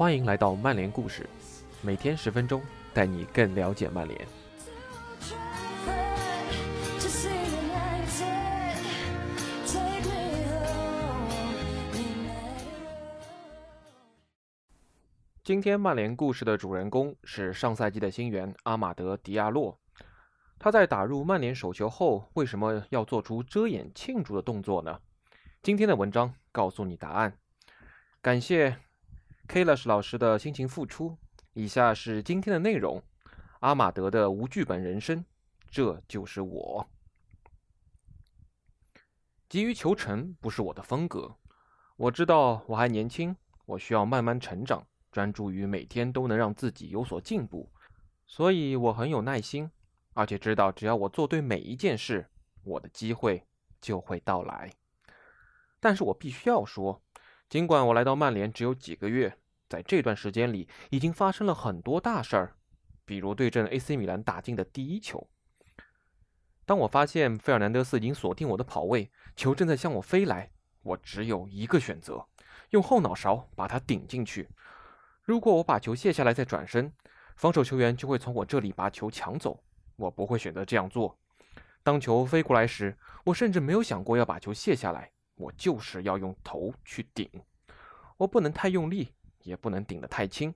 [0.00, 1.28] 欢迎来到曼联故事，
[1.82, 2.62] 每天十分钟，
[2.94, 4.26] 带你更了解曼联。
[15.44, 19.78] 今天曼联故事的主人公是上赛季的新援阿马德·迪亚洛。
[20.58, 24.98] 他在打入曼联手球后，为什么要做出遮掩庆祝的动作呢？
[25.62, 27.34] 今天的文章告诉你答案。
[28.22, 28.74] 感谢
[29.50, 31.18] k a l a s 老师的辛勤付出。
[31.54, 33.02] 以下是今天的内容：
[33.58, 35.24] 阿马德的无剧本人生，
[35.68, 36.88] 这就是我。
[39.48, 41.34] 急于求成不是我的风格。
[41.96, 43.34] 我知道我还年轻，
[43.66, 44.86] 我需要慢慢成长。
[45.10, 47.68] 专注于每天都能让自己有所进步，
[48.28, 49.68] 所以我很有耐心，
[50.14, 52.30] 而且知道只要我做对每一件事，
[52.62, 53.44] 我的机会
[53.80, 54.70] 就会到来。
[55.80, 57.02] 但是我必须要说，
[57.48, 59.36] 尽管我来到曼联只有几个月，
[59.70, 62.56] 在这段时间里已经发生了很多大事儿，
[63.04, 65.30] 比如对阵 AC 米兰打进的第一球。
[66.66, 70.50] 当我发现费尔南德斯已经锁定我的跑位，球正在向我飞来，
[70.82, 72.26] 我只有一个选择：
[72.70, 74.48] 用后脑勺把它顶进去。
[75.22, 76.92] 如果我把球卸下来再转身，
[77.36, 79.62] 防守球员就会从我这里把球抢走。
[79.94, 81.16] 我不会选择这样做。
[81.84, 87.30] 当球飞过来时，我甚至没有想过要把球卸下来，我就是要用头去顶。
[88.16, 90.54] 我不能太用力，也不能顶得太轻，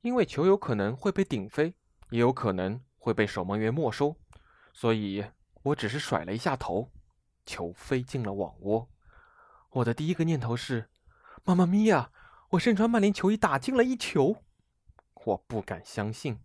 [0.00, 1.74] 因为球有可能会被顶飞，
[2.10, 4.16] 也有可能会被守门员没收。
[4.72, 5.24] 所以
[5.62, 6.90] 我只是甩了一下头，
[7.44, 8.88] 球飞进了网窝。
[9.70, 10.88] 我的第一个念头是：
[11.44, 12.10] 妈妈咪呀！
[12.50, 14.44] 我身穿曼联球衣打进了一球，
[15.24, 16.38] 我不敢相信。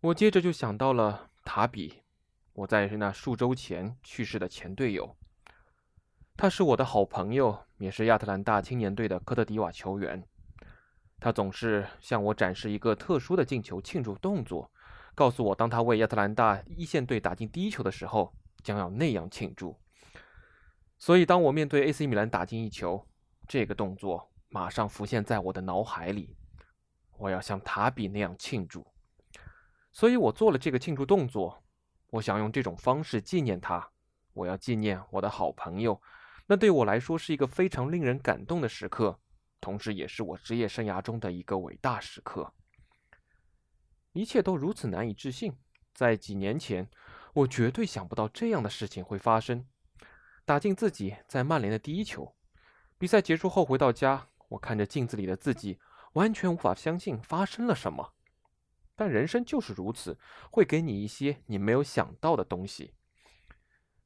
[0.00, 2.02] 我接着就想到了塔比，
[2.52, 5.16] 我在那数周前去世的前队友。
[6.36, 10.26] 他是我的好朋友，也是亚特兰大青年队的科特迪瓦球员。
[11.22, 14.68] 他总是向我展示一个特殊的进球庆祝动作，
[15.14, 18.34] 告诉我当他为亚特兰大一线队打进第一球的时候，
[18.64, 19.78] 将要那样庆祝。
[20.98, 23.06] 所以，当我面对 AC 米兰打进一球，
[23.46, 24.30] 这个动作。
[24.48, 26.36] 马上浮现在我的脑海里，
[27.16, 28.86] 我要像塔比那样庆祝，
[29.92, 31.62] 所以我做了这个庆祝动作。
[32.10, 33.88] 我想用这种方式纪念他，
[34.34, 35.98] 我要纪念我的好朋友。
[36.46, 39.18] 那对我来说是一个非常令人感动的时刻，
[39.62, 42.52] 同时也是我职业生涯中的一个伟大时刻。
[44.12, 45.56] 一切都如此难以置信，
[45.94, 46.90] 在几年前，
[47.32, 49.66] 我绝对想不到这样的事情会发生，
[50.44, 52.34] 打进自己在曼联的第一球。
[52.98, 54.28] 比赛结束后回到家。
[54.48, 55.78] 我看着镜子里的自己，
[56.12, 58.12] 完全无法相信发生了什么。
[58.94, 60.18] 但人生就是如此，
[60.50, 62.92] 会给你一些你没有想到的东西。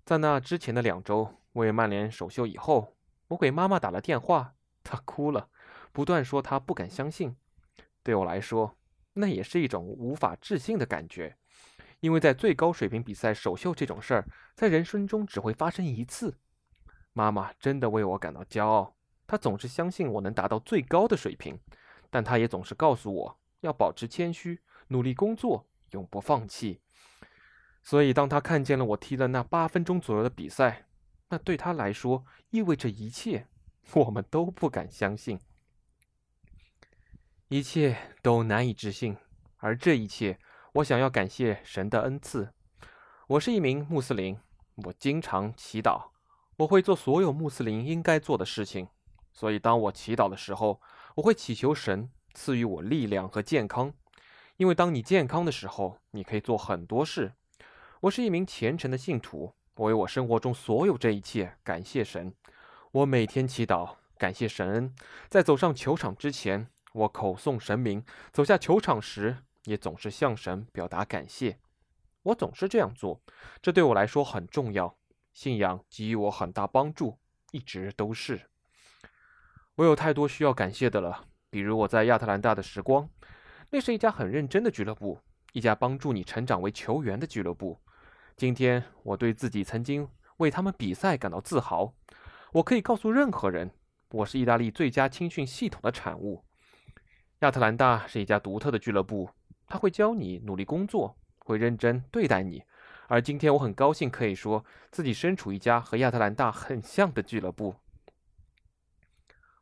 [0.05, 2.97] 在那之前的两周为曼联首秀以后，
[3.27, 4.55] 我给妈妈打了电话，
[5.05, 5.49] 哭了，
[5.93, 7.37] 不断说她不敢相信。
[8.03, 8.77] 对我来说，
[9.15, 11.37] 那也是一种无法置信的感觉，
[12.01, 16.39] 因为在最高水平比赛首秀这种事儿，在人生中只会发生一次。
[17.13, 18.95] 妈妈真的为我感到骄傲。
[19.27, 21.59] 她总是相信我能达到最高的水平，
[22.11, 26.81] 但她也总是告诉我要保持谦虚，努力工作，永不放弃。
[27.83, 30.87] 所以，当她看见了我踢了那八分钟左右的比赛，
[31.31, 33.49] 那对她来说意味着一切。
[33.95, 35.41] 我们都不敢相信，
[37.49, 39.17] 一切都难以置信。
[39.59, 40.39] 而这一切，
[40.75, 42.53] 我想要感谢神的恩赐。
[43.29, 44.39] 我是一名穆斯林，
[44.85, 46.11] 我经常祈祷，
[46.59, 48.89] 我会做所有穆斯林应该做的事情。
[49.33, 50.81] 所以，当我祈祷的时候，
[51.15, 53.93] 我会祈求神赐予我力量和健康，
[54.57, 57.33] 因为当你健康的时候，你可以做很多事。
[58.01, 62.35] 我是一名虔诚的信徒，我为我生活中所有这一切感谢神。
[62.97, 64.95] 我每天祈祷，感谢神恩。
[65.29, 68.01] 在走上球场之前，我口诵神明；
[68.33, 71.59] 走下球场时，也总是向神表达感谢。
[72.23, 73.21] 我总是这样做，
[73.61, 74.97] 这对我来说很重要。
[75.35, 77.19] 信仰给予我很大帮助，
[77.51, 78.49] 一直都是。
[79.75, 83.11] 我有太多需要感谢的了，比如我在亚特兰大的时光，
[83.69, 85.21] 那是一家很认真的俱乐部，
[85.53, 87.79] 一家帮助你成长为球员的俱乐部。
[88.39, 90.09] 今天我对自己曾经
[90.39, 91.93] 为他们比赛感到自豪。
[92.57, 93.71] 我可以告诉任何人，
[94.09, 96.43] 我是意大利最佳青训系统的产物。
[97.41, 99.29] 亚特兰大是一家独特的俱乐部，
[99.67, 102.63] 他会教你努力工作，会认真对待你。
[103.09, 107.75] 而今天我很高兴可以说自己身处一家和亚特兰大很像的俱乐部。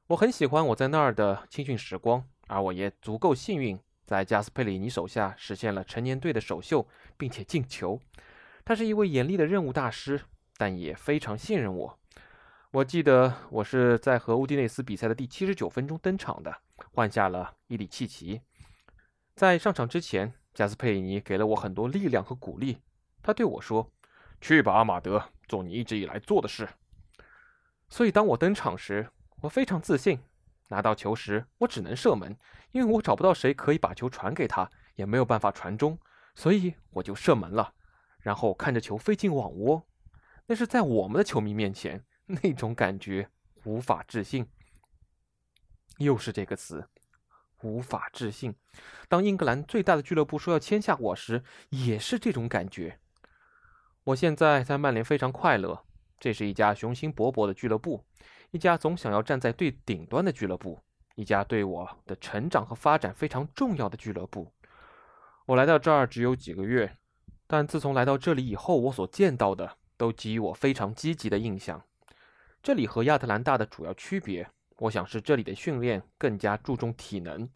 [0.06, 6.86] 我很喜欢我在那儿的青训时光，而我也足够幸运，在加斯佩里尼手下实现了成年队的首秀，
[7.16, 8.00] 并且进球。
[8.64, 10.20] 他是一位严厉的任务大师，
[10.56, 11.98] 但也非常信任我。
[12.74, 16.52] 我记得我是在和乌迪内斯比赛的第七十九分钟登场的，
[16.92, 18.40] 换下了伊里契奇。
[19.36, 22.78] 在上场之前，加斯佩里尼给了我很多力量和鼓励。
[23.22, 23.92] 他对我说
[24.42, 26.68] ：“去吧，阿马德，做你一直以来做的事。”
[27.88, 29.08] 所以，当我登场时，
[29.42, 30.18] 我非常自信。
[30.66, 32.36] 拿到球时，我只能射门，
[32.72, 35.96] 因为我找不到谁可以把球传给他，也没有办法传中，
[36.34, 37.72] 所以我就射门了。
[38.18, 39.86] 然后看着球飞进网窝，
[40.46, 43.28] 那是在我们的球迷面前，那种感觉
[43.64, 44.46] 无法置信。
[45.98, 46.88] 又是这个词。
[47.62, 48.54] 无法置信，
[49.08, 52.98] 当英格兰最大的俱乐部说要签下我时，也是这种感觉。
[54.04, 55.82] 我现在在曼联非常快乐，
[56.20, 58.04] 这是一家雄心勃勃的俱乐部，
[58.50, 60.78] 一家总想要站在最顶端的俱乐部，
[61.14, 64.52] 一家对我的成长和发展非常重要的俱乐部。
[65.46, 66.98] 我来到这儿只有几个月，
[67.46, 71.82] 但自从来到这里以后，我所见到的都给予我非常积极的印象。
[72.64, 74.48] 这里和亚特兰大的主要区别。
[74.78, 77.46] 我想是这里的训练更加注重体能，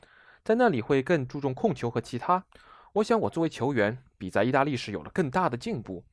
[0.44, 2.44] 在那里会更注重控球和其他。
[2.92, 6.04] 我想我作为球员比在意大利时有了更大的进步，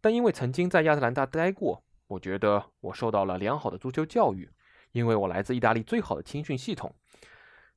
[0.00, 4.50] 但因为曾经在亚特兰大待过，我觉得我受到了良好的足球教育，
[4.90, 6.92] 因为我来自意大利最好的青训系统。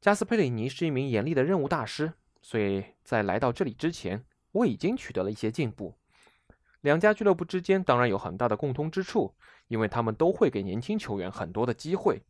[0.01, 5.93] 加斯佩里尼是一名严厉的任务大师，所以在来到这里之前，我已经取得了一些进步。
[6.83, 9.33] 两家俱乐部之间当然有很大的共通之处，
[9.69, 12.21] 因为他们都会给年轻球员很多的机会。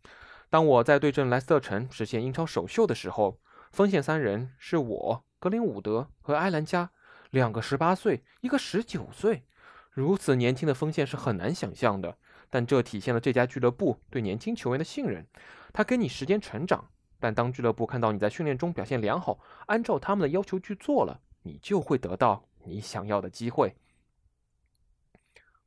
[0.52, 3.40] 当我在对阵莱斯特城实现英超首秀的时候，
[3.72, 6.92] 锋线三人是我、格林伍德和埃兰加，
[7.32, 9.44] 两个十八岁，一个十九岁，
[9.90, 12.16] 如此年轻的锋线是很难想象的。
[12.52, 15.26] 但这体现了这家俱乐部对年轻球员的信任，
[15.74, 16.88] 他给你时间成长。
[17.20, 23.76] 但当俱乐部看到你在训练中表现良好，按照他们的要求去做了，你就会得到你想要的机会。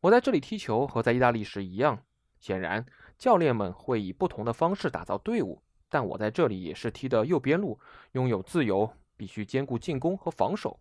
[0.01, 1.99] 我在这里踢球和在意大利时一样，
[2.39, 2.85] 显然。
[3.19, 7.81] 教练们会以不同的方式打造队伍，但我在这里也是踢的右边路，
[8.13, 10.79] 拥有自由，必须兼顾进攻和防守。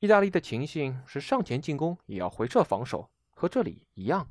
[0.00, 4.28] 意大利的情形是上前进攻也要回撤防守，和这里一样。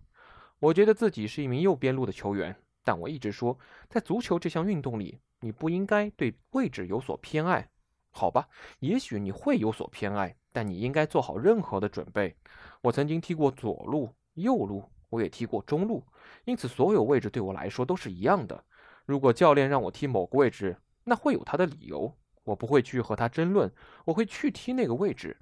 [0.60, 3.58] 我觉得自己是一名右边路的球员，但我一直说，
[3.90, 7.68] 在足球这项运动里，你不应该对位置有所偏爱。
[8.12, 8.48] 好吧，
[8.82, 12.36] 也许你会有所偏爱，但你应该做好任何的准备。
[12.82, 14.84] 我曾经踢过左路、右路。
[15.12, 16.02] 我也踢过中路，
[16.46, 18.64] 因此所有位置对我来说都是一样的。
[19.06, 22.16] 如果教练让我踢某个位置，那会有他的理由，
[22.46, 23.70] 我不会去和他争论，
[24.06, 25.36] 我会去踢那个位置。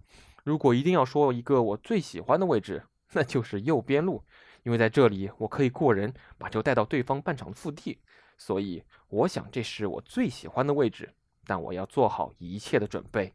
[0.43, 4.23] 如果一定要说一个我最喜欢的位置，那就是右边路，
[4.63, 7.99] 因为在这里我可以过人，把球带到对方半场腹地。
[8.39, 11.13] 所以我想这是我最喜欢的位置，
[11.45, 13.31] 但我要做好一切的准备。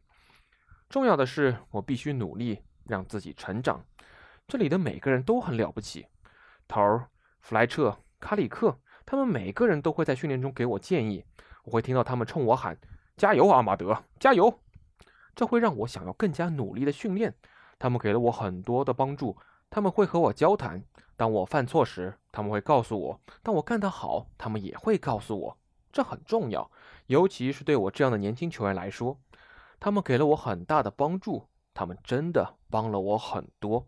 [0.89, 3.83] 重要的是，我必须努力让自己成长。
[4.47, 6.07] 这里的每个人都很了不起。
[6.67, 7.07] 头儿、
[7.41, 11.25] 弗莱彻、卡里克，他们每个人都会在训练中给我建议，
[11.63, 12.77] 我会听到他们冲我喊
[13.17, 14.61] ：“加油，阿马德，加油！”
[15.35, 17.33] 这会让我想要更加努力的训练。
[17.77, 19.37] 他们给了我很多的帮助，
[19.69, 20.81] 他们会和我交谈。
[21.17, 25.57] 当我犯错时，他们会告诉我；当我干得好，他们也会告诉我。
[25.91, 26.69] 这很重要，
[27.07, 29.19] 尤其是对我这样的年轻球员来说。
[29.85, 33.87] 他们给了我很大的帮助，他们真的帮了我很多。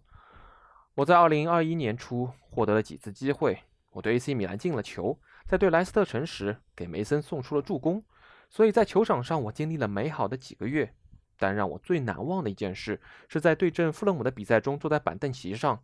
[0.94, 3.64] 我在二零二一年初获得了几次机会，
[3.94, 8.06] 我对 AC 米兰进了球，在对莱斯特城时给梅森送出了助攻，
[8.48, 10.94] 所以在球场上我经历了美好的几个月。
[11.36, 15.84] 但让我最难忘的一件事是在对阵富勒姆的比赛中坐在板凳席上。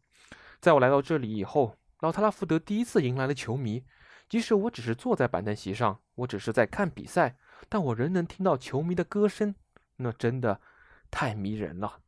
[0.61, 3.83] 在我来到这里以后，老特拉福德第一次迎来了球迷，
[4.29, 7.35] 即使我只是坐在板凳席上，我只是在看比赛，
[7.67, 9.55] 但我仍能听到球迷的歌声，
[10.03, 10.61] 那真的
[11.09, 12.01] 太迷人了。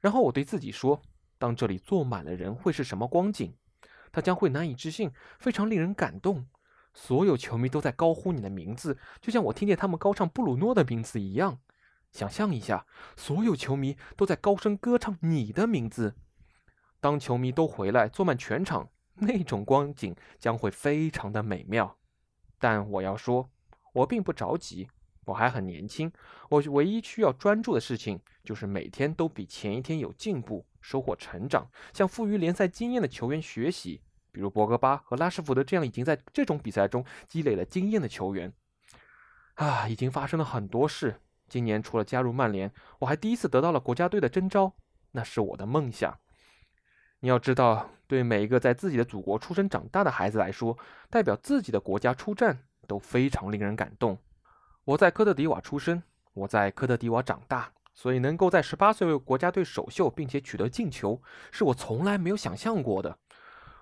[0.00, 1.02] 然后我对自己说。
[1.38, 3.54] 当这里坐满了人，会是什么光景？
[4.10, 6.46] 他将会难以置信，非常令人感动。
[6.94, 11.60] 所有球迷都在高呼你的名字，就像我听见他们高唱布鲁诺的名字一样。
[12.10, 12.86] 想象一下，
[13.18, 16.14] 所有球迷都在高声歌唱你的名字。
[17.00, 21.98] 当球迷都回来，坐满全场，那种光景将会非常的美妙。
[22.58, 23.50] 但我要说，
[23.92, 24.88] 我并不着急。
[25.26, 26.10] 我还很年轻，
[26.48, 30.66] 我唯一需要专注的事情就是每天都比前一天有进步。
[30.80, 38.52] 收获成长，向富于联赛经验的球员学习，比如博格巴和拉什福德这样已经在这种比赛中积累了经验的球员。
[39.54, 41.20] 啊，已经发生了很多事。
[41.48, 44.76] 今年除了加入曼联，我还第一次得到了国家队的征召，
[45.10, 46.16] 那是我的梦想。
[47.18, 50.78] 你要知道，对每一个在自己的祖国出生长大的孩子来说，
[51.10, 54.16] 代表自己的国家出战都非常令人感动。
[54.86, 56.00] 我在科特迪瓦出生，
[56.32, 57.72] 我在科特迪瓦长大。
[57.92, 63.18] 所以能够在十八岁为国家队首秀，并且取得进球，是我从来没有想象过的。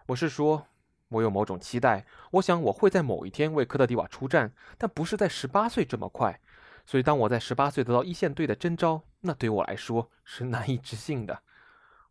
[0.06, 0.66] 我是说，
[1.08, 6.40] 我有某种期待，我想我会在某一天为科特迪瓦出战，但不是在十八岁这么快。
[6.86, 11.42] 所以，当我在十八岁得到一线队的征召，那对我来说是难以置信的。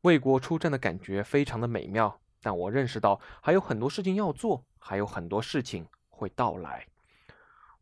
[0.01, 6.85] 为国出战的感觉非常的美妙，但我认识到还有很多事情要做，还有很多事情会到来。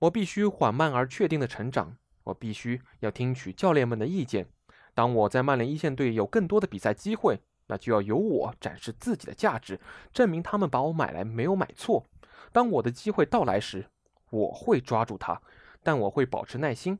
[0.01, 4.47] 我必须缓慢而确定的成长，我必须要听取教练们的意见。
[4.93, 9.79] 当我在曼联一线队有更多的比赛机会，那就要由我展示自己的价值，
[10.11, 12.05] 证明他们把我买来没有买错。
[12.51, 13.89] 当我的机会到来时，
[14.31, 15.41] 我会抓住它。
[15.83, 16.99] 但我会保持耐心，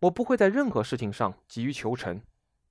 [0.00, 2.22] 我不会在任何事情上急于求成，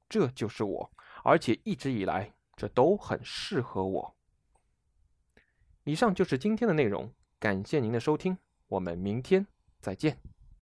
[0.09, 0.91] 这就是我，
[1.23, 4.15] 而且一直以来这都很适合我。
[5.83, 8.37] 以上就是今天的内容，感谢您的收听，
[8.67, 9.45] 我们明天
[9.83, 10.32] 再见。